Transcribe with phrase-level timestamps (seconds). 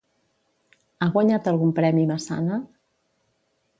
[1.05, 2.59] Ha guanyat algun premi Massana?